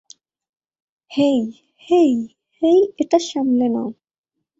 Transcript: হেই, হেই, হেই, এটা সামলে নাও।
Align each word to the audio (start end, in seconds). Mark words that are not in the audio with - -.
হেই, 1.11 1.39
হেই, 1.89 2.11
হেই, 2.61 2.79
এটা 2.97 3.17
সামলে 3.19 3.67
নাও। 3.69 3.89